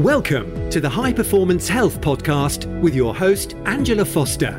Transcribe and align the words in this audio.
Welcome 0.00 0.70
to 0.70 0.80
the 0.80 0.88
High 0.88 1.12
Performance 1.12 1.68
Health 1.68 2.00
Podcast 2.00 2.64
with 2.80 2.94
your 2.94 3.14
host, 3.14 3.54
Angela 3.66 4.06
Foster. 4.06 4.52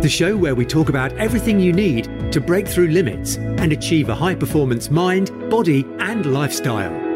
The 0.00 0.08
show 0.08 0.34
where 0.34 0.54
we 0.54 0.64
talk 0.64 0.88
about 0.88 1.12
everything 1.18 1.60
you 1.60 1.74
need 1.74 2.32
to 2.32 2.40
break 2.40 2.66
through 2.66 2.88
limits 2.88 3.36
and 3.36 3.70
achieve 3.70 4.08
a 4.08 4.14
high 4.14 4.34
performance 4.34 4.90
mind, 4.90 5.28
body, 5.50 5.84
and 5.98 6.32
lifestyle. 6.32 7.11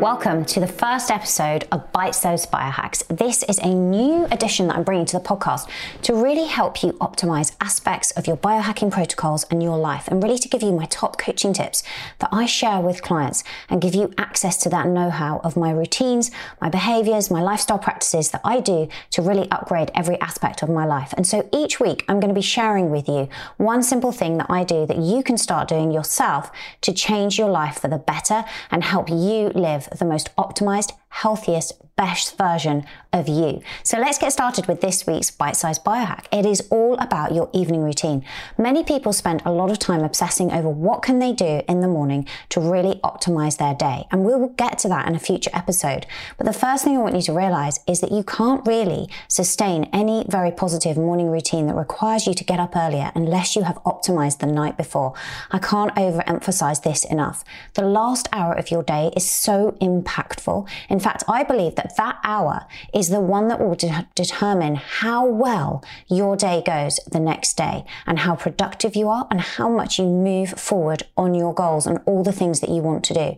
Welcome 0.00 0.44
to 0.46 0.60
the 0.60 0.66
first 0.66 1.10
episode 1.10 1.66
of 1.72 1.90
Bite 1.90 2.14
Sized 2.14 2.50
Biohacks. 2.50 3.06
This 3.08 3.42
is 3.44 3.58
a 3.60 3.74
new 3.74 4.26
addition 4.30 4.66
that 4.66 4.76
I'm 4.76 4.82
bringing 4.82 5.06
to 5.06 5.18
the 5.18 5.24
podcast 5.24 5.70
to 6.02 6.14
really 6.14 6.44
help 6.44 6.82
you 6.82 6.92
optimize 7.00 7.56
aspects 7.62 8.10
of 8.10 8.26
your 8.26 8.36
biohacking 8.36 8.92
protocols 8.92 9.44
and 9.44 9.62
your 9.62 9.78
life, 9.78 10.06
and 10.08 10.22
really 10.22 10.36
to 10.36 10.48
give 10.48 10.62
you 10.62 10.72
my 10.72 10.84
top 10.84 11.18
coaching 11.18 11.54
tips 11.54 11.82
that 12.18 12.28
I 12.30 12.44
share 12.44 12.80
with 12.80 13.00
clients 13.00 13.42
and 13.70 13.80
give 13.80 13.94
you 13.94 14.12
access 14.18 14.58
to 14.58 14.68
that 14.68 14.86
know 14.86 15.08
how 15.08 15.38
of 15.42 15.56
my 15.56 15.70
routines, 15.70 16.30
my 16.60 16.68
behaviors, 16.68 17.30
my 17.30 17.40
lifestyle 17.40 17.78
practices 17.78 18.32
that 18.32 18.42
I 18.44 18.60
do 18.60 18.88
to 19.12 19.22
really 19.22 19.50
upgrade 19.50 19.90
every 19.94 20.20
aspect 20.20 20.62
of 20.62 20.68
my 20.68 20.84
life. 20.84 21.14
And 21.16 21.26
so 21.26 21.48
each 21.54 21.80
week, 21.80 22.04
I'm 22.06 22.20
going 22.20 22.28
to 22.28 22.38
be 22.38 22.42
sharing 22.42 22.90
with 22.90 23.08
you 23.08 23.30
one 23.56 23.82
simple 23.82 24.12
thing 24.12 24.36
that 24.36 24.50
I 24.50 24.62
do 24.62 24.84
that 24.84 24.98
you 24.98 25.22
can 25.22 25.38
start 25.38 25.68
doing 25.68 25.90
yourself 25.90 26.52
to 26.82 26.92
change 26.92 27.38
your 27.38 27.48
life 27.48 27.80
for 27.80 27.88
the 27.88 27.98
better 27.98 28.44
and 28.70 28.84
help 28.84 29.08
you 29.08 29.48
live 29.54 29.85
the 29.90 30.04
most 30.04 30.34
optimized, 30.36 30.92
healthiest, 31.16 31.72
best 31.96 32.36
version 32.36 32.84
of 33.10 33.26
you. 33.26 33.62
So 33.82 33.98
let's 33.98 34.18
get 34.18 34.32
started 34.32 34.66
with 34.66 34.82
this 34.82 35.06
week's 35.06 35.30
bite 35.30 35.56
sized 35.56 35.82
biohack. 35.82 36.26
It 36.30 36.44
is 36.44 36.60
all 36.70 36.94
about 36.98 37.34
your 37.34 37.48
evening 37.54 37.82
routine. 37.82 38.22
Many 38.58 38.84
people 38.84 39.14
spend 39.14 39.40
a 39.46 39.50
lot 39.50 39.70
of 39.70 39.78
time 39.78 40.02
obsessing 40.02 40.52
over 40.52 40.68
what 40.68 41.00
can 41.00 41.18
they 41.18 41.32
do 41.32 41.62
in 41.66 41.80
the 41.80 41.88
morning 41.88 42.28
to 42.50 42.60
really 42.60 43.00
optimize 43.02 43.56
their 43.56 43.74
day. 43.74 44.04
And 44.12 44.26
we 44.26 44.34
will 44.34 44.50
get 44.50 44.78
to 44.80 44.88
that 44.88 45.08
in 45.08 45.14
a 45.14 45.18
future 45.18 45.50
episode. 45.54 46.04
But 46.36 46.44
the 46.44 46.52
first 46.52 46.84
thing 46.84 46.96
I 46.96 47.00
want 47.00 47.16
you 47.16 47.22
to 47.22 47.32
realize 47.32 47.80
is 47.88 48.00
that 48.02 48.12
you 48.12 48.22
can't 48.22 48.66
really 48.66 49.08
sustain 49.28 49.84
any 49.94 50.26
very 50.28 50.50
positive 50.50 50.98
morning 50.98 51.30
routine 51.30 51.66
that 51.68 51.76
requires 51.76 52.26
you 52.26 52.34
to 52.34 52.44
get 52.44 52.60
up 52.60 52.76
earlier 52.76 53.10
unless 53.14 53.56
you 53.56 53.62
have 53.62 53.82
optimized 53.84 54.40
the 54.40 54.46
night 54.46 54.76
before. 54.76 55.14
I 55.50 55.60
can't 55.60 55.94
overemphasize 55.94 56.82
this 56.82 57.06
enough. 57.06 57.42
The 57.72 57.86
last 57.86 58.28
hour 58.32 58.52
of 58.52 58.70
your 58.70 58.82
day 58.82 59.12
is 59.16 59.28
so 59.28 59.78
impactful. 59.80 60.68
In 60.90 61.00
fact, 61.06 61.22
I 61.28 61.44
believe 61.44 61.76
that 61.76 61.96
that 61.96 62.18
hour 62.24 62.66
is 62.92 63.10
the 63.10 63.20
one 63.20 63.46
that 63.46 63.60
will 63.60 63.76
de- 63.76 64.08
determine 64.16 64.74
how 64.74 65.24
well 65.24 65.84
your 66.08 66.36
day 66.36 66.64
goes 66.66 66.98
the 67.10 67.20
next 67.20 67.56
day 67.56 67.84
and 68.06 68.18
how 68.18 68.34
productive 68.34 68.96
you 68.96 69.08
are 69.08 69.28
and 69.30 69.40
how 69.40 69.68
much 69.68 70.00
you 70.00 70.06
move 70.06 70.50
forward 70.50 71.04
on 71.16 71.32
your 71.32 71.54
goals 71.54 71.86
and 71.86 72.00
all 72.06 72.24
the 72.24 72.32
things 72.32 72.58
that 72.58 72.70
you 72.70 72.82
want 72.82 73.04
to 73.04 73.14
do. 73.14 73.36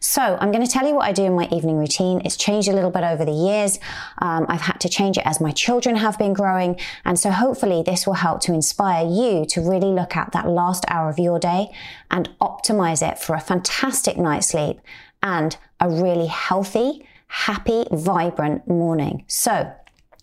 So 0.00 0.38
I'm 0.40 0.50
going 0.50 0.64
to 0.64 0.72
tell 0.72 0.86
you 0.86 0.94
what 0.94 1.04
I 1.04 1.12
do 1.12 1.24
in 1.24 1.34
my 1.34 1.46
evening 1.52 1.76
routine. 1.76 2.22
It's 2.24 2.38
changed 2.38 2.68
a 2.68 2.72
little 2.72 2.90
bit 2.90 3.04
over 3.04 3.26
the 3.26 3.32
years. 3.32 3.78
Um, 4.18 4.46
I've 4.48 4.62
had 4.62 4.80
to 4.80 4.88
change 4.88 5.18
it 5.18 5.26
as 5.26 5.42
my 5.42 5.50
children 5.50 5.96
have 5.96 6.18
been 6.18 6.32
growing. 6.32 6.80
And 7.04 7.18
so 7.18 7.30
hopefully 7.30 7.82
this 7.84 8.06
will 8.06 8.14
help 8.14 8.40
to 8.42 8.54
inspire 8.54 9.06
you 9.06 9.44
to 9.50 9.60
really 9.60 9.92
look 9.92 10.16
at 10.16 10.32
that 10.32 10.48
last 10.48 10.86
hour 10.88 11.10
of 11.10 11.18
your 11.18 11.38
day 11.38 11.70
and 12.10 12.30
optimize 12.40 13.06
it 13.06 13.18
for 13.18 13.34
a 13.34 13.40
fantastic 13.40 14.16
night's 14.16 14.48
sleep 14.48 14.80
and 15.22 15.58
a 15.80 15.88
really 15.88 16.26
healthy, 16.26 17.06
happy, 17.30 17.84
vibrant 17.92 18.66
morning. 18.68 19.24
So 19.28 19.72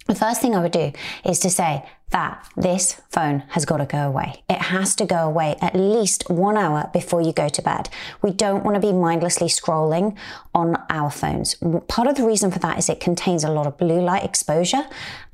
the 0.08 0.16
first 0.16 0.42
thing 0.42 0.56
I 0.56 0.62
would 0.62 0.74
do 0.74 0.92
is 1.26 1.40
to 1.40 1.50
say, 1.50 1.84
that 2.12 2.48
this 2.56 3.02
phone 3.10 3.44
has 3.50 3.66
got 3.66 3.78
to 3.78 3.86
go 3.86 4.08
away. 4.08 4.42
It 4.50 4.62
has 4.62 4.96
to 4.96 5.06
go 5.06 5.28
away 5.28 5.58
at 5.60 5.76
least 5.76 6.30
one 6.30 6.56
hour 6.56 6.90
before 6.94 7.22
you 7.22 7.34
go 7.34 7.50
to 7.50 7.62
bed. 7.62 7.90
We 8.22 8.32
don't 8.32 8.64
want 8.64 8.76
to 8.76 8.80
be 8.80 8.94
mindlessly 8.94 9.48
scrolling 9.48 10.16
on 10.56 10.82
our 10.90 11.12
phones. 11.12 11.56
Part 11.88 12.08
of 12.08 12.16
the 12.16 12.26
reason 12.26 12.50
for 12.50 12.60
that 12.60 12.78
is 12.78 12.88
it 12.88 13.02
contains 13.02 13.44
a 13.44 13.52
lot 13.52 13.68
of 13.68 13.78
blue 13.78 14.00
light 14.00 14.24
exposure. 14.24 14.86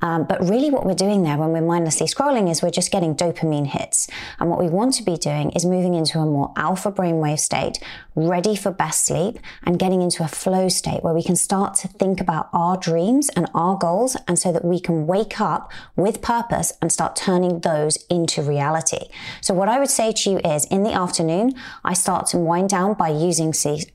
Um, 0.02 0.24
but 0.24 0.40
really, 0.40 0.70
what 0.70 0.84
we're 0.84 0.94
doing 0.94 1.22
there 1.22 1.38
when 1.38 1.50
we're 1.50 1.62
mindlessly 1.62 2.06
scrolling 2.06 2.50
is 2.50 2.62
we're 2.62 2.70
just 2.70 2.90
getting 2.90 3.14
dopamine 3.14 3.66
hits. 3.66 4.08
And 4.40 4.50
what 4.50 4.58
we 4.58 4.68
want 4.68 4.94
to 4.94 5.02
be 5.02 5.16
doing 5.16 5.50
is 5.52 5.64
moving 5.64 5.94
into 5.94 6.18
a 6.18 6.26
more 6.26 6.52
alpha 6.56 6.90
brainwave 6.90 7.38
state, 7.38 7.78
ready 8.14 8.56
for 8.56 8.70
best 8.70 9.06
sleep, 9.06 9.38
and 9.62 9.78
getting 9.78 10.02
into 10.02 10.24
a 10.24 10.28
flow 10.28 10.68
state 10.68 11.04
where 11.04 11.14
we 11.14 11.22
can 11.22 11.36
start 11.36 11.74
to 11.76 11.88
think 11.88 12.20
about 12.20 12.48
our 12.52 12.76
dreams 12.76 13.30
and 13.30 13.48
our 13.54 13.78
goals, 13.78 14.16
and 14.26 14.38
so 14.38 14.52
that 14.52 14.64
we 14.64 14.80
can 14.80 15.06
wake 15.06 15.40
up 15.40 15.72
with 15.96 16.20
purpose 16.20 16.63
and 16.80 16.92
start 16.92 17.16
turning 17.16 17.60
those 17.60 17.96
into 18.08 18.42
reality. 18.42 19.08
So 19.40 19.54
what 19.54 19.68
I 19.68 19.78
would 19.78 19.90
say 19.90 20.12
to 20.12 20.30
you 20.30 20.38
is 20.38 20.64
in 20.66 20.82
the 20.82 20.92
afternoon, 20.92 21.54
I 21.84 21.94
start 21.94 22.26
to 22.28 22.38
wind 22.38 22.70
down 22.70 22.94
by 22.94 23.08
using 23.08 23.52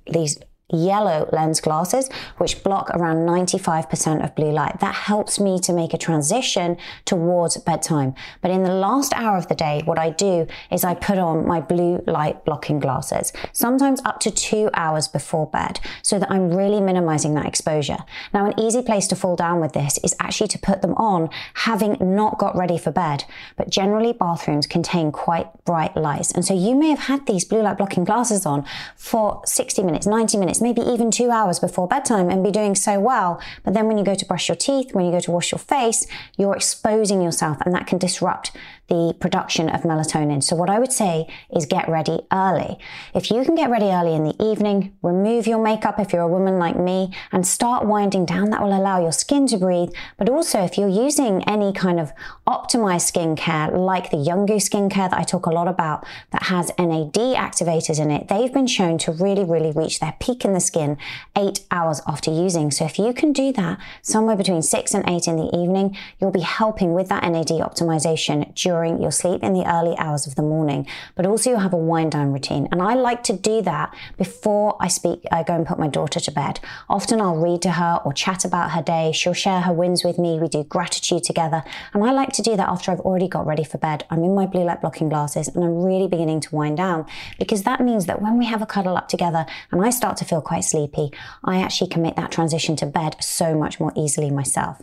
these 0.08 0.40
yellow 0.72 1.30
lens 1.32 1.62
glasses, 1.62 2.10
which 2.38 2.64
block 2.64 2.90
around 2.92 3.28
95% 3.28 4.24
of 4.24 4.36
blue 4.36 4.52
light. 4.52 4.80
That 4.80 4.96
helps 4.96 5.40
me 5.40 5.60
to 5.62 5.74
make 5.74 5.94
a 5.94 5.98
transition 5.98 6.78
towards 7.06 7.58
bedtime. 7.58 8.14
But 8.42 8.52
in 8.52 8.64
the 8.64 8.74
last 8.74 9.14
hour 9.14 9.38
of 9.38 9.48
the 9.48 9.56
day, 9.56 9.82
what 9.86 10.00
I 10.00 10.10
do 10.10 10.48
is 10.72 10.84
I 10.84 10.94
put 10.96 11.18
on 11.18 11.48
my 11.48 11.60
blue 11.60 12.04
light 12.06 12.46
blocking 12.46 12.80
glasses, 12.80 13.34
sometimes 13.52 14.02
up 14.06 14.20
to 14.22 14.32
two 14.32 14.70
hours 14.74 15.08
before 15.08 15.48
bed, 15.48 15.80
so 16.02 16.20
that 16.20 16.32
I'm 16.32 16.52
really 16.52 16.82
minimizing 16.82 17.34
that 17.36 17.46
exposure. 17.46 17.98
Now, 18.34 18.46
an 18.46 18.60
easy 18.60 18.82
place 18.82 19.08
to 19.08 19.16
fall 19.16 19.36
down 19.36 19.60
with 19.60 19.74
this 19.74 20.00
is 20.04 20.16
actually 20.20 20.48
to 20.50 20.60
put 20.60 20.82
them 20.82 20.94
on 20.96 21.30
having 21.56 21.98
not 22.00 22.38
got 22.38 22.56
ready 22.56 22.78
for 22.78 22.92
bed. 22.92 23.26
But 23.56 23.70
generally, 23.70 24.14
bathrooms 24.14 24.68
contain 24.68 25.12
quite 25.12 25.48
bright 25.66 25.96
lights. 25.96 26.32
And 26.32 26.46
so 26.46 26.54
you 26.54 26.76
may 26.76 26.90
have 26.90 27.00
had 27.00 27.26
these 27.26 27.46
blue 27.46 27.62
light 27.62 27.78
blocking 27.78 28.04
glasses 28.04 28.46
on 28.46 28.66
for 28.96 29.42
60 29.46 29.84
minutes, 29.84 30.08
90 30.08 30.38
minutes, 30.38 30.59
maybe 30.62 30.82
even 30.82 31.12
two 31.12 31.32
hours 31.32 31.60
before 31.60 31.88
bedtime 31.88 32.30
and 32.30 32.44
be 32.44 32.52
doing 32.52 32.76
so 32.76 33.00
well. 33.00 33.42
But 33.64 33.74
then 33.74 33.88
when 33.88 33.98
you 33.98 34.04
go 34.04 34.16
to 34.16 34.26
brush 34.26 34.48
your 34.48 34.56
teeth, 34.56 34.94
when 34.94 35.06
you 35.06 35.12
go 35.12 35.20
to 35.20 35.32
wash 35.32 35.52
your 35.52 35.60
face, 35.60 36.08
you're 36.38 36.56
exposing 36.56 37.22
yourself 37.22 37.58
and 37.66 37.74
that 37.76 37.88
can 37.88 37.98
disrupt 37.98 38.52
the 38.90 39.16
production 39.20 39.70
of 39.70 39.82
melatonin. 39.82 40.44
So 40.44 40.56
what 40.56 40.70
I 40.70 40.80
would 40.80 40.92
say 40.92 41.28
is 41.56 41.66
get 41.66 41.88
ready 41.88 42.20
early. 42.32 42.78
If 43.14 43.32
you 43.32 43.44
can 43.46 43.56
get 43.56 43.70
ready 43.70 43.86
early 43.86 44.16
in 44.16 44.24
the 44.24 44.44
evening, 44.44 44.96
remove 45.02 45.48
your 45.48 45.64
makeup 45.64 46.00
if 46.00 46.12
you're 46.12 46.24
a 46.24 46.28
woman 46.28 46.60
like 46.60 46.78
me 46.78 47.16
and 47.32 47.46
start 47.46 47.86
winding 47.86 48.26
down, 48.26 48.50
that 48.50 48.62
will 48.62 48.78
allow 48.78 49.02
your 49.02 49.12
skin 49.12 49.48
to 49.48 49.58
breathe. 49.58 49.90
But 50.18 50.30
also 50.30 50.64
if 50.64 50.78
you're 50.78 50.90
using 50.90 51.44
any 51.48 51.72
kind 51.72 52.00
of 52.00 52.12
optimized 52.48 53.12
skincare 53.12 53.72
like 53.72 54.12
the 54.12 54.18
Goose 54.48 54.70
skincare 54.70 55.10
that 55.10 55.20
I 55.20 55.24
talk 55.24 55.46
a 55.46 55.52
lot 55.52 55.68
about 55.68 56.06
that 56.32 56.44
has 56.44 56.72
NAD 56.80 57.14
activators 57.14 58.00
in 58.00 58.12
it, 58.12 58.28
they've 58.28 58.54
been 58.54 58.68
shown 58.68 58.98
to 59.00 59.12
really, 59.12 59.44
really 59.44 59.72
reach 59.72 60.00
their 60.00 60.16
peak 60.20 60.44
in 60.44 60.54
the 60.54 60.60
skin 60.60 60.98
eight 61.38 61.62
hours 61.72 62.02
after 62.08 62.32
using. 62.32 62.72
So 62.72 62.86
if 62.86 62.98
you 62.98 63.14
can 63.14 63.34
do 63.34 63.52
that 63.54 63.80
somewhere 64.02 64.36
between 64.36 64.62
six 64.62 64.94
and 64.94 65.08
eight 65.08 65.28
in 65.28 65.36
the 65.36 65.56
evening, 65.56 65.96
you'll 66.20 66.32
be 66.32 66.42
helping 66.42 66.94
with 66.94 67.10
that 67.10 67.24
NAD 67.24 67.48
optimization 67.48 68.54
during 68.56 68.79
during 68.80 69.02
your 69.02 69.12
sleep 69.12 69.44
in 69.44 69.52
the 69.52 69.70
early 69.70 69.94
hours 69.98 70.26
of 70.26 70.36
the 70.36 70.42
morning, 70.42 70.88
but 71.16 71.26
also 71.26 71.50
you 71.50 71.58
have 71.58 71.74
a 71.74 71.78
wind 71.92 72.14
down 72.14 72.32
routine. 72.32 72.66
And 72.72 72.82
I 72.82 72.94
like 72.94 73.24
to 73.24 73.34
do 73.34 73.62
that 73.64 73.94
before 74.18 74.78
I 74.80 74.88
speak, 74.88 75.26
I 75.34 75.44
go 75.44 75.54
and 75.54 75.68
put 75.68 75.78
my 75.78 75.90
daughter 75.90 76.22
to 76.22 76.32
bed. 76.32 76.62
Often 76.90 77.20
I'll 77.20 77.36
read 77.36 77.62
to 77.64 77.72
her 77.72 78.00
or 78.06 78.14
chat 78.14 78.46
about 78.46 78.72
her 78.72 78.82
day. 78.82 79.12
She'll 79.12 79.34
share 79.34 79.62
her 79.62 79.74
wins 79.74 80.06
with 80.06 80.18
me. 80.18 80.40
We 80.40 80.48
do 80.48 80.64
gratitude 80.64 81.26
together. 81.26 81.62
And 81.94 82.06
I 82.06 82.14
like 82.14 82.32
to 82.34 82.42
do 82.42 82.56
that 82.56 82.70
after 82.70 82.90
I've 82.92 83.02
already 83.02 83.28
got 83.28 83.46
ready 83.46 83.66
for 83.66 83.78
bed. 83.78 84.06
I'm 84.10 84.24
in 84.24 84.34
my 84.34 84.46
blue 84.46 84.64
light 84.64 84.80
blocking 84.80 85.10
glasses 85.10 85.50
and 85.50 85.62
I'm 85.62 85.84
really 85.84 86.08
beginning 86.08 86.40
to 86.42 86.56
wind 86.56 86.78
down 86.78 87.06
because 87.38 87.64
that 87.64 87.82
means 87.82 88.06
that 88.06 88.22
when 88.22 88.38
we 88.38 88.46
have 88.46 88.62
a 88.62 88.66
cuddle 88.66 88.96
up 88.96 89.10
together 89.10 89.46
and 89.72 89.84
I 89.84 89.90
start 89.90 90.16
to 90.18 90.26
feel 90.26 90.42
quite 90.42 90.64
sleepy, 90.64 91.12
I 91.44 91.60
actually 91.60 91.90
can 91.90 92.02
make 92.02 92.16
that 92.16 92.32
transition 92.32 92.78
to 92.78 92.86
bed 92.86 93.18
so 93.20 93.56
much 93.56 93.78
more 93.82 93.92
easily 93.98 94.32
myself. 94.32 94.82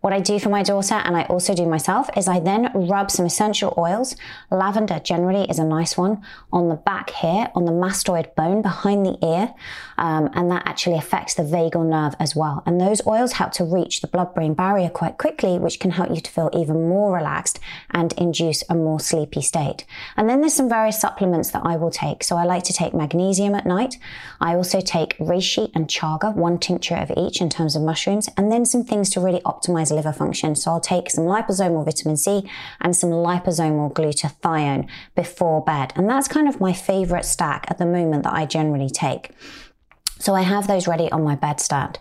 What 0.00 0.12
I 0.12 0.20
do 0.20 0.38
for 0.38 0.48
my 0.48 0.62
daughter 0.62 0.94
and 0.94 1.16
I 1.16 1.24
also 1.24 1.54
do 1.54 1.66
myself 1.66 2.08
is 2.16 2.28
I 2.28 2.40
then 2.40 2.70
rub 2.74 3.10
some 3.10 3.26
essential 3.26 3.74
oils. 3.76 4.16
Lavender 4.50 5.00
generally 5.00 5.48
is 5.50 5.58
a 5.58 5.64
nice 5.64 5.96
one 5.96 6.22
on 6.52 6.68
the 6.68 6.76
back 6.76 7.10
here, 7.10 7.48
on 7.54 7.64
the 7.64 7.72
mastoid 7.72 8.34
bone 8.34 8.62
behind 8.62 9.04
the 9.04 9.18
ear. 9.22 9.54
Um, 9.98 10.30
and 10.34 10.50
that 10.50 10.62
actually 10.66 10.96
affects 10.96 11.34
the 11.34 11.42
vagal 11.42 11.88
nerve 11.88 12.14
as 12.20 12.36
well. 12.36 12.62
And 12.64 12.80
those 12.80 13.04
oils 13.06 13.32
help 13.32 13.52
to 13.52 13.64
reach 13.64 14.00
the 14.00 14.06
blood 14.06 14.34
brain 14.34 14.54
barrier 14.54 14.88
quite 14.88 15.18
quickly, 15.18 15.58
which 15.58 15.80
can 15.80 15.90
help 15.90 16.10
you 16.10 16.20
to 16.20 16.30
feel 16.30 16.50
even 16.52 16.88
more 16.88 17.14
relaxed 17.14 17.58
and 17.90 18.12
induce 18.14 18.62
a 18.68 18.74
more 18.74 19.00
sleepy 19.00 19.42
state. 19.42 19.84
And 20.16 20.28
then 20.28 20.40
there's 20.40 20.54
some 20.54 20.68
various 20.68 21.00
supplements 21.00 21.50
that 21.50 21.62
I 21.64 21.76
will 21.76 21.90
take. 21.90 22.22
So 22.22 22.36
I 22.36 22.44
like 22.44 22.62
to 22.64 22.72
take 22.72 22.94
magnesium 22.94 23.54
at 23.54 23.66
night. 23.66 23.96
I 24.40 24.54
also 24.54 24.80
take 24.80 25.18
reishi 25.18 25.70
and 25.74 25.88
chaga, 25.88 26.34
one 26.34 26.58
tincture 26.58 26.96
of 26.96 27.12
each 27.16 27.40
in 27.40 27.50
terms 27.50 27.74
of 27.74 27.82
mushrooms, 27.82 28.28
and 28.36 28.52
then 28.52 28.64
some 28.64 28.84
things 28.84 29.10
to 29.10 29.20
really 29.20 29.40
optimize 29.40 29.57
liver 29.66 30.12
function. 30.12 30.54
So 30.54 30.70
I'll 30.70 30.80
take 30.80 31.10
some 31.10 31.24
liposomal 31.24 31.84
vitamin 31.84 32.16
C 32.16 32.48
and 32.80 32.94
some 32.94 33.10
liposomal 33.10 33.92
glutathione 33.92 34.88
before 35.16 35.64
bed. 35.64 35.92
And 35.96 36.08
that's 36.08 36.28
kind 36.28 36.48
of 36.48 36.60
my 36.60 36.72
favorite 36.72 37.24
stack 37.24 37.66
at 37.68 37.78
the 37.78 37.86
moment 37.86 38.24
that 38.24 38.34
I 38.34 38.46
generally 38.46 38.90
take. 38.90 39.30
So 40.18 40.34
I 40.34 40.42
have 40.42 40.66
those 40.66 40.86
ready 40.86 41.10
on 41.10 41.22
my 41.22 41.36
bedstand. 41.36 41.96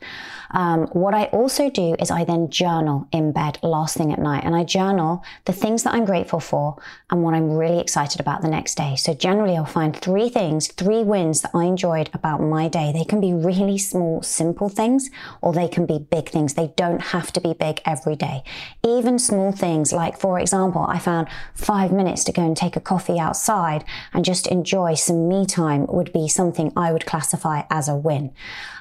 Um, 0.51 0.87
what 0.87 1.13
I 1.13 1.25
also 1.25 1.69
do 1.69 1.95
is 1.99 2.11
I 2.11 2.23
then 2.23 2.49
journal 2.49 3.07
in 3.11 3.31
bed 3.31 3.59
last 3.61 3.97
thing 3.97 4.11
at 4.11 4.19
night, 4.19 4.43
and 4.43 4.55
I 4.55 4.63
journal 4.63 5.23
the 5.45 5.53
things 5.53 5.83
that 5.83 5.93
I'm 5.93 6.05
grateful 6.05 6.39
for 6.39 6.81
and 7.09 7.23
what 7.23 7.33
I'm 7.33 7.51
really 7.51 7.79
excited 7.79 8.19
about 8.19 8.41
the 8.41 8.47
next 8.47 8.75
day. 8.75 8.95
So 8.95 9.13
generally, 9.13 9.57
I'll 9.57 9.65
find 9.65 9.95
three 9.95 10.29
things, 10.29 10.67
three 10.67 11.03
wins 11.03 11.41
that 11.41 11.51
I 11.53 11.65
enjoyed 11.65 12.09
about 12.13 12.41
my 12.41 12.67
day. 12.67 12.91
They 12.93 13.05
can 13.05 13.21
be 13.21 13.33
really 13.33 13.77
small, 13.77 14.21
simple 14.21 14.69
things, 14.69 15.09
or 15.41 15.53
they 15.53 15.67
can 15.67 15.85
be 15.85 15.99
big 15.99 16.29
things. 16.29 16.53
They 16.53 16.73
don't 16.75 17.01
have 17.01 17.31
to 17.33 17.41
be 17.41 17.53
big 17.53 17.81
every 17.85 18.15
day. 18.15 18.43
Even 18.83 19.19
small 19.19 19.51
things, 19.51 19.91
like 19.91 20.17
for 20.19 20.39
example, 20.39 20.85
I 20.87 20.99
found 20.99 21.27
five 21.53 21.91
minutes 21.91 22.23
to 22.25 22.31
go 22.31 22.43
and 22.43 22.55
take 22.55 22.75
a 22.75 22.81
coffee 22.81 23.19
outside 23.19 23.83
and 24.13 24.25
just 24.25 24.47
enjoy 24.47 24.95
some 24.95 25.27
me 25.27 25.45
time 25.45 25.85
would 25.87 26.13
be 26.13 26.27
something 26.27 26.71
I 26.75 26.91
would 26.91 27.05
classify 27.05 27.63
as 27.69 27.87
a 27.87 27.95
win. 27.95 28.33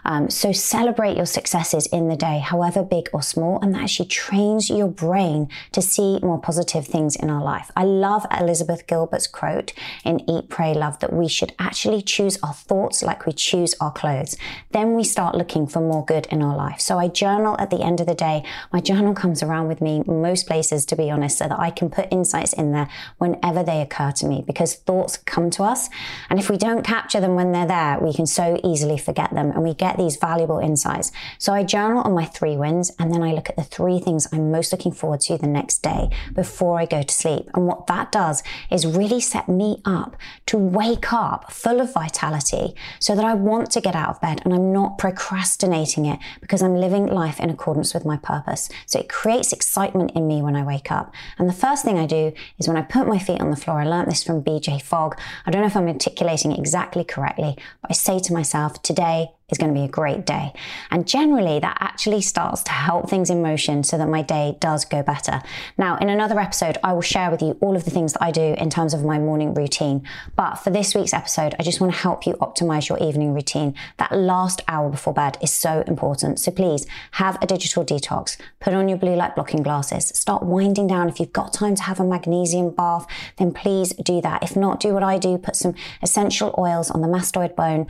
Um, 0.05 0.31
so 0.31 0.53
celebrate 0.53 1.17
your 1.17 1.27
successes 1.57 1.87
in 1.87 2.09
the 2.09 2.17
day, 2.17 2.39
however 2.39 2.83
big 2.83 3.09
or 3.13 3.23
small, 3.23 3.59
and 3.63 3.75
that 3.75 3.85
actually 3.85 4.09
trains 4.09 4.69
your 4.69 4.89
brain 4.89 5.49
to 5.73 5.81
see 5.81 6.19
more 6.23 6.39
positive 6.39 6.87
things 6.87 7.17
in 7.17 7.31
our 7.31 7.43
life. 7.43 7.71
I 7.75 7.85
love 7.85 8.27
Elizabeth 8.39 8.87
Gilbert's 8.87 9.27
quote 9.27 9.73
in 10.05 10.29
Eat, 10.29 10.51
Pray, 10.51 10.75
Love 10.75 10.99
that 10.99 11.13
we 11.13 11.29
should 11.29 11.55
actually 11.59 12.03
choose 12.03 12.39
our 12.43 12.53
thoughts 12.53 13.03
like 13.03 13.25
we 13.25 13.33
choose 13.33 13.75
our 13.81 13.91
clothes. 13.91 14.37
Then 14.73 14.95
we 14.95 15.05
start 15.05 15.35
looking 15.35 15.67
for 15.67 15.81
more 15.81 16.05
good 16.05 16.27
in 16.31 16.43
our 16.43 16.55
life. 16.55 16.81
So 16.81 16.99
I 16.99 17.09
journal 17.09 17.57
at 17.59 17.71
the 17.71 17.83
end 17.83 18.01
of 18.01 18.07
the 18.07 18.15
day. 18.15 18.45
My 18.73 18.81
journal 18.81 19.15
comes 19.15 19.43
around 19.43 19.69
with 19.69 19.81
me 19.81 20.03
most 20.07 20.47
places, 20.47 20.85
to 20.87 20.97
be 20.97 21.11
honest, 21.11 21.39
so 21.39 21.49
that 21.49 21.59
I 21.59 21.71
can 21.71 21.89
put 21.89 22.13
insights 22.13 22.53
in 22.53 22.73
there 22.73 22.89
whenever 23.17 23.63
they 23.63 23.81
occur 23.81 24.13
to 24.17 24.27
me 24.27 24.45
because 24.47 24.75
thoughts 24.75 25.17
come 25.17 25.49
to 25.51 25.63
us. 25.63 25.89
And 26.29 26.39
if 26.39 26.51
we 26.51 26.59
don't 26.59 26.85
capture 26.85 27.21
them 27.21 27.35
when 27.35 27.53
they're 27.53 27.67
there, 27.67 27.99
we 27.99 28.13
can 28.13 28.27
so 28.27 28.61
easily 28.63 28.99
forget 28.99 29.33
them 29.33 29.51
and 29.53 29.63
we 29.63 29.73
get 29.73 29.97
these 29.97 30.17
valuable 30.17 30.59
insights. 30.59 31.13
I 31.53 31.65
journal 31.65 32.03
on 32.03 32.13
my 32.13 32.25
three 32.25 32.57
wins 32.57 32.91
and 32.99 33.13
then 33.13 33.23
I 33.23 33.33
look 33.33 33.49
at 33.49 33.57
the 33.57 33.63
three 33.63 33.99
things 33.99 34.27
I'm 34.33 34.51
most 34.51 34.73
looking 34.73 34.93
forward 34.93 35.21
to 35.23 35.39
the 35.39 35.47
next 35.47 35.83
day 35.83 36.11
before 36.35 36.81
I 36.81 36.87
go 36.87 37.03
to 37.03 37.15
sleep. 37.15 37.49
And 37.55 37.67
what 37.67 37.87
that 37.87 38.13
does 38.13 38.43
is 38.71 38.87
really 38.87 39.21
set 39.21 39.49
me 39.49 39.81
up 39.85 40.17
to 40.47 40.57
wake 40.57 41.13
up 41.13 41.53
full 41.53 41.81
of 41.81 41.93
vitality 41.93 42.75
so 42.99 43.15
that 43.15 43.25
I 43.25 43.35
want 43.35 43.71
to 43.73 43.81
get 43.81 43.95
out 43.95 44.11
of 44.11 44.21
bed 44.21 44.43
and 44.45 44.55
I'm 44.55 44.73
not 44.73 44.99
procrastinating 44.99 46.07
it 46.07 46.19
because 46.41 46.63
I'm 46.63 46.75
living 46.75 47.07
life 47.07 47.41
in 47.41 47.51
accordance 47.51 47.95
with 47.95 48.05
my 48.05 48.17
purpose. 48.17 48.69
So 48.87 48.99
it 48.99 49.09
creates 49.09 49.53
excitement 49.53 50.13
in 50.15 50.27
me 50.27 50.43
when 50.43 50.57
I 50.57 50.65
wake 50.65 50.91
up. 50.91 51.13
And 51.39 51.49
the 51.49 51.55
first 51.55 51.85
thing 51.85 51.99
I 51.99 52.07
do 52.07 52.33
is 52.59 52.69
when 52.69 52.77
I 52.77 52.83
put 52.83 53.07
my 53.07 53.19
feet 53.19 53.41
on 53.41 53.51
the 53.51 53.57
floor, 53.57 53.81
I 53.81 53.85
learned 53.85 54.11
this 54.11 54.23
from 54.23 54.43
BJ 54.43 54.81
Fogg. 54.81 55.19
I 55.45 55.51
don't 55.51 55.61
know 55.61 55.69
if 55.69 55.77
I'm 55.77 55.89
articulating 55.89 56.53
it 56.53 56.59
exactly 56.59 57.05
correctly, 57.05 57.57
but 57.83 57.91
I 57.91 57.95
say 57.95 58.19
to 58.19 58.33
myself, 58.33 58.83
today 58.83 59.31
is 59.49 59.59
going 59.59 59.73
to 59.73 59.79
be 59.79 59.85
a 59.85 59.89
great 59.89 60.27
day. 60.27 60.53
And 60.91 61.07
generally, 61.07 61.61
that 61.61 61.77
actually 61.79 62.21
starts 62.21 62.65
to 62.65 62.73
help 62.73 63.09
things 63.09 63.31
in 63.31 63.43
motion 63.43 63.85
so 63.85 63.97
that 63.97 64.09
my 64.09 64.23
day 64.23 64.57
does 64.59 64.85
go 64.85 65.05
better. 65.05 65.41
Now, 65.79 65.97
in 65.99 66.09
another 66.09 66.41
episode, 66.41 66.79
I 66.83 66.93
will 66.93 67.03
share 67.03 67.31
with 67.31 67.41
you 67.41 67.57
all 67.61 67.77
of 67.77 67.85
the 67.85 67.93
things 67.93 68.13
that 68.15 68.23
I 68.23 68.33
do 68.33 68.55
in 68.59 68.71
terms 68.71 68.93
of 68.93 69.05
my 69.05 69.21
morning 69.21 69.55
routine. 69.55 70.03
But 70.35 70.57
for 70.57 70.71
this 70.71 70.97
week's 70.97 71.13
episode, 71.13 71.55
I 71.61 71.63
just 71.63 71.81
want 71.81 71.93
to 71.93 71.99
help 71.99 72.27
you 72.27 72.35
optimize 72.35 72.89
your 72.89 72.99
evening 72.99 73.35
routine. 73.35 73.75
That 73.99 74.11
last 74.11 74.63
hour 74.67 74.91
before 74.91 75.15
bed 75.15 75.39
is 75.41 75.53
so 75.53 75.85
important. 75.87 76.41
So 76.41 76.51
please 76.51 76.85
have 77.13 77.39
a 77.41 77.47
digital 77.47 77.85
detox, 77.85 78.37
put 78.59 78.75
on 78.75 78.89
your 78.89 78.99
blue 78.99 79.15
light 79.15 79.37
blocking 79.37 79.63
glasses, 79.63 80.09
start 80.09 80.43
winding 80.43 80.89
down. 80.89 81.09
If 81.09 81.21
you've 81.21 81.33
got 81.33 81.53
time 81.53 81.77
to 81.77 81.83
have 81.85 82.01
a 82.01 82.05
magnesium 82.05 82.71
bath, 82.71 83.07
then 83.37 83.53
please 83.53 83.95
do 83.95 84.21
that. 84.23 84.43
If 84.43 84.57
not, 84.57 84.81
do 84.81 84.93
what 84.93 85.05
I 85.05 85.19
do, 85.19 85.39
put 85.39 85.55
some 85.55 85.75
essential 86.03 86.53
oils 86.59 86.91
on 86.91 87.01
the 87.01 87.09
mastoid 87.09 87.55
bone 87.55 87.87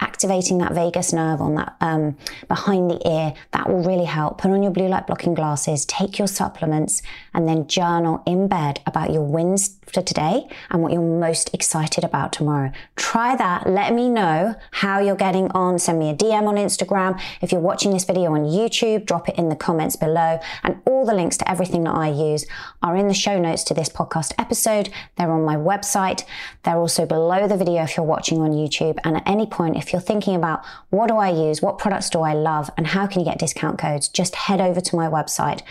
activating 0.00 0.58
that 0.58 0.72
vagus 0.72 1.12
nerve 1.12 1.40
on 1.40 1.54
that 1.54 1.76
um, 1.80 2.16
behind 2.48 2.90
the 2.90 3.08
ear 3.08 3.34
that 3.52 3.68
will 3.68 3.82
really 3.82 4.04
help. 4.04 4.38
Put 4.38 4.50
on 4.50 4.62
your 4.62 4.72
blue 4.72 4.88
light 4.88 5.06
blocking 5.06 5.34
glasses 5.34 5.86
take 5.86 6.18
your 6.18 6.28
supplements 6.28 7.02
and 7.34 7.48
then 7.48 7.66
journal 7.66 8.22
in 8.26 8.48
bed 8.48 8.80
about 8.86 9.12
your 9.12 9.22
wins 9.22 9.78
for 9.86 10.02
today 10.02 10.46
and 10.70 10.82
what 10.82 10.92
you're 10.92 11.00
most 11.00 11.52
excited 11.54 12.04
about 12.04 12.32
tomorrow. 12.32 12.72
Try 12.96 13.36
that. 13.36 13.68
Let 13.68 13.94
me 13.94 14.08
know 14.08 14.54
how 14.72 15.00
you're 15.00 15.16
getting 15.16 15.50
on. 15.52 15.78
Send 15.78 15.98
me 15.98 16.10
a 16.10 16.14
dm 16.14 16.46
on 16.46 16.56
instagram. 16.56 17.20
If 17.40 17.52
you're 17.52 17.60
watching 17.60 17.92
this 17.92 18.04
video 18.04 18.32
on 18.32 18.44
youtube 18.44 19.06
drop 19.06 19.28
it 19.28 19.36
in 19.36 19.48
the 19.48 19.56
comments 19.56 19.96
below. 19.96 20.40
And 20.62 20.80
all 20.86 21.06
the 21.06 21.14
links 21.14 21.36
to 21.38 21.50
everything 21.50 21.84
that 21.84 21.94
i 21.94 22.08
use 22.08 22.46
are 22.82 22.96
in 22.96 23.08
the 23.08 23.14
show 23.14 23.38
notes 23.38 23.62
to 23.64 23.74
this 23.74 23.88
podcast 23.88 24.32
episode. 24.38 24.90
They're 25.16 25.30
on 25.30 25.44
my 25.44 25.56
website. 25.56 26.24
They're 26.64 26.76
also 26.76 27.06
below 27.06 27.46
the 27.48 27.56
video 27.56 27.82
if 27.84 27.96
you're 27.96 28.06
watching 28.06 28.40
on 28.40 28.52
youtube. 28.52 28.98
And 29.04 29.16
at 29.16 29.22
any 29.26 29.46
point 29.46 29.76
if 29.76 29.85
if 29.86 29.92
you're 29.92 30.02
thinking 30.02 30.34
about 30.34 30.64
what 30.90 31.06
do 31.06 31.16
I 31.16 31.30
use, 31.30 31.62
what 31.62 31.78
products 31.78 32.10
do 32.10 32.20
I 32.20 32.34
love, 32.34 32.70
and 32.76 32.88
how 32.88 33.06
can 33.06 33.20
you 33.20 33.24
get 33.24 33.38
discount 33.38 33.78
codes, 33.78 34.08
just 34.08 34.34
head 34.34 34.60
over 34.60 34.80
to 34.80 34.96
my 34.96 35.06
website. 35.06 35.62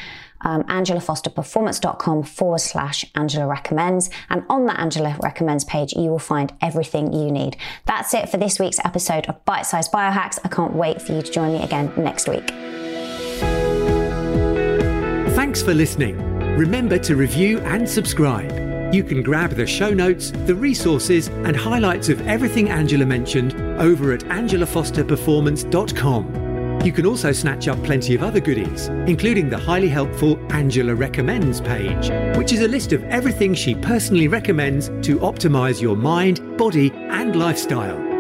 Um, 0.42 0.64
angelafosterperformance.com 0.64 2.24
forward 2.24 2.60
slash 2.60 3.04
Angela 3.16 3.48
recommends. 3.48 4.10
And 4.30 4.44
on 4.48 4.68
that 4.68 4.80
Angela 4.80 5.18
recommends 5.22 5.64
page, 5.64 5.94
you 5.94 6.10
will 6.12 6.20
find 6.20 6.54
everything 6.62 7.12
you 7.12 7.32
need. 7.32 7.58
That's 7.86 8.14
it 8.14 8.30
for 8.30 8.38
this 8.38 8.60
week's 8.60 8.80
episode 8.86 9.26
of 9.26 9.44
Bite 9.44 9.66
Size 9.66 9.90
Biohacks. 9.90 10.40
I 10.44 10.50
can't 10.50 10.74
wait 10.74 11.02
for 11.02 11.14
you 11.14 11.22
to 11.22 11.32
join 11.32 11.54
me 11.54 11.64
again 11.64 11.92
next 11.98 12.30
week. 12.30 12.48
Thanks 15.36 15.62
for 15.62 15.74
listening. 15.74 16.18
Remember 16.58 16.98
to 17.00 17.16
review 17.16 17.60
and 17.62 17.90
subscribe. 17.90 18.94
You 18.94 19.04
can 19.04 19.24
grab 19.24 19.52
the 19.52 19.66
show 19.66 19.90
notes, 19.90 20.32
the 20.32 20.56
resources, 20.56 21.28
and 21.28 21.56
highlights 21.56 22.08
of 22.08 22.26
everything 22.28 22.70
Angela 22.70 23.06
mentioned 23.06 23.65
over 23.80 24.14
at 24.14 24.22
angelafosterperformance.com. 24.22 26.46
You 26.86 26.92
can 26.92 27.08
also 27.08 27.32
snatch 27.32 27.68
up 27.68 27.84
plenty 27.84 28.14
of 28.14 28.22
other 28.22 28.40
goodies, 28.40 28.90
including 29.08 29.50
the 29.50 29.58
highly 29.58 29.90
helpful 29.90 30.38
Angela 30.54 30.94
Recommends 30.94 31.60
page, 31.60 32.12
which 32.38 32.54
is 32.54 32.62
a 32.62 32.68
list 32.68 32.94
of 32.94 33.04
everything 33.06 33.56
she 33.56 33.74
personally 33.74 34.28
recommends 34.28 34.90
to 35.02 35.18
optimize 35.20 35.82
your 35.82 35.96
mind, 35.96 36.58
body, 36.58 36.92
and 36.94 37.36
lifestyle. 37.36 38.15